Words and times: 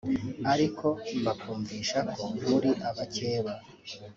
ariko 0.53 0.87
bakumvisha 1.25 1.99
ko 2.13 2.23
muri 2.47 2.69
abakeba 2.89 3.53